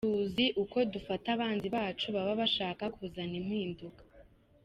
tuzi 0.07 0.45
uko 0.63 0.77
dufata 0.93 1.27
abanzi 1.35 1.67
bacu 1.75 2.07
baba 2.15 2.33
bashaka 2.41 2.83
kuzana 2.95 3.35
impinduka. 3.41 4.01